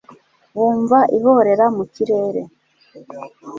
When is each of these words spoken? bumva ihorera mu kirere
bumva 0.55 0.97
ihorera 1.17 1.65
mu 1.75 1.83
kirere 1.93 2.41